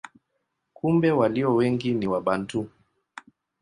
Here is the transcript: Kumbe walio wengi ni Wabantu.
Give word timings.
Kumbe 0.73 1.11
walio 1.11 1.55
wengi 1.55 1.93
ni 1.93 2.07
Wabantu. 2.07 2.69